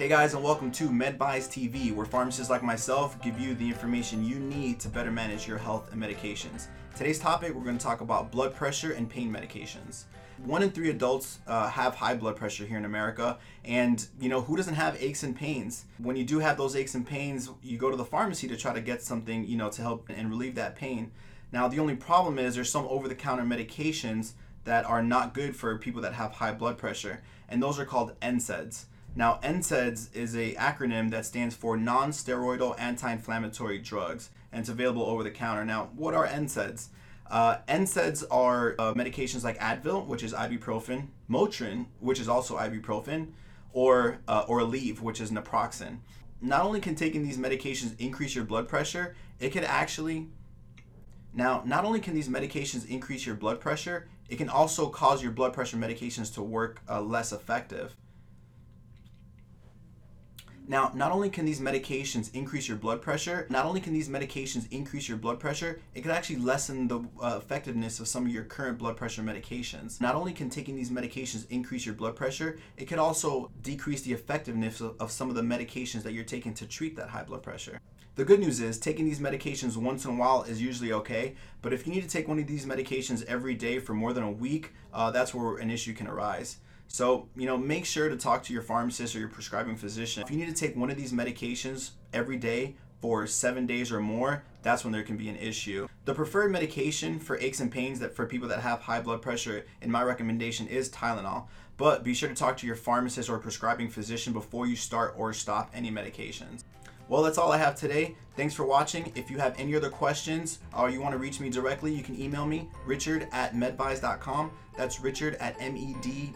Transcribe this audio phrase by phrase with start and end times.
[0.00, 4.24] Hey guys, and welcome to MedVize TV, where pharmacists like myself give you the information
[4.24, 6.68] you need to better manage your health and medications.
[6.96, 10.04] Today's topic, we're going to talk about blood pressure and pain medications.
[10.42, 14.40] One in three adults uh, have high blood pressure here in America, and you know
[14.40, 15.84] who doesn't have aches and pains?
[15.98, 18.72] When you do have those aches and pains, you go to the pharmacy to try
[18.72, 21.12] to get something, you know, to help and relieve that pain.
[21.52, 24.32] Now, the only problem is there's some over-the-counter medications
[24.64, 27.20] that are not good for people that have high blood pressure,
[27.50, 28.86] and those are called NSAIDs.
[29.14, 35.22] Now, NSAIDs is a acronym that stands for non-steroidal anti-inflammatory drugs, and it's available over
[35.22, 35.64] the counter.
[35.64, 36.88] Now, what are NSAIDs?
[37.28, 43.32] Uh, NSAIDs are uh, medications like Advil, which is ibuprofen, Motrin, which is also ibuprofen,
[43.72, 45.98] or uh, or Aleve, which is naproxen.
[46.40, 50.28] Not only can taking these medications increase your blood pressure, it can actually
[51.32, 55.32] now, not only can these medications increase your blood pressure, it can also cause your
[55.32, 57.94] blood pressure medications to work uh, less effective.
[60.66, 64.70] Now, not only can these medications increase your blood pressure, not only can these medications
[64.70, 68.44] increase your blood pressure, it can actually lessen the uh, effectiveness of some of your
[68.44, 70.00] current blood pressure medications.
[70.00, 74.12] Not only can taking these medications increase your blood pressure, it can also decrease the
[74.12, 77.42] effectiveness of, of some of the medications that you're taking to treat that high blood
[77.42, 77.80] pressure.
[78.16, 81.72] The good news is taking these medications once in a while is usually okay, but
[81.72, 84.30] if you need to take one of these medications every day for more than a
[84.30, 86.58] week, uh, that's where an issue can arise.
[86.92, 90.24] So, you know, make sure to talk to your pharmacist or your prescribing physician.
[90.24, 94.00] If you need to take one of these medications every day for seven days or
[94.00, 95.86] more, that's when there can be an issue.
[96.04, 99.64] The preferred medication for aches and pains that for people that have high blood pressure,
[99.80, 101.46] in my recommendation, is Tylenol.
[101.76, 105.32] But be sure to talk to your pharmacist or prescribing physician before you start or
[105.32, 106.64] stop any medications.
[107.10, 108.14] Well, that's all I have today.
[108.36, 109.10] Thanks for watching.
[109.16, 112.16] If you have any other questions or you want to reach me directly, you can
[112.18, 114.52] email me, richard at medvize.com.
[114.78, 116.30] That's richard at M-E-D-V-I-Z-E.com.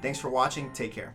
[0.00, 0.72] Thanks for watching.
[0.72, 1.14] Take care.